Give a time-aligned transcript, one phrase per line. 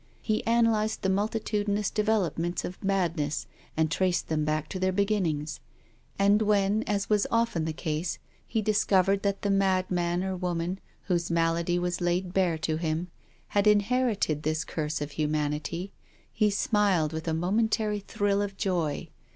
[0.23, 3.45] He analysed the multitudinous devel opments of madness
[3.77, 5.59] and traced them back to their beginnings;
[6.17, 8.17] and when, as was often the case,
[8.47, 12.77] he discovered that the mad man or woman whose mal ady was laid bare to
[12.77, 13.11] him
[13.49, 15.91] had inherited this curse of humanity,
[16.33, 19.07] he smiled with a momentary thrill of joy.